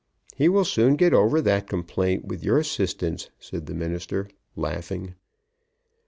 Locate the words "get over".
0.95-1.41